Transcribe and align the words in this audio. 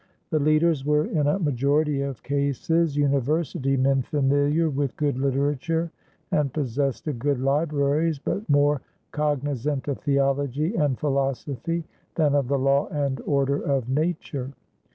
The 0.31 0.39
leaders 0.39 0.83
were, 0.83 1.05
in 1.05 1.27
a 1.27 1.37
majority 1.37 2.01
of 2.01 2.23
cases, 2.23 2.97
university 2.97 3.77
men 3.77 4.01
familiar 4.01 4.67
with 4.67 4.95
good 4.97 5.15
literature 5.19 5.91
and 6.31 6.51
possessed 6.51 7.07
of 7.07 7.19
good 7.19 7.39
libraries, 7.39 8.17
but 8.17 8.49
more 8.49 8.81
cognizant 9.11 9.87
of 9.87 9.99
theology 9.99 10.73
and 10.73 10.97
philosophy 10.99 11.83
than 12.15 12.33
of 12.33 12.47
the 12.47 12.57
law 12.57 12.87
and 12.87 13.21
order 13.27 13.61
of 13.61 13.89
nature. 13.89 14.49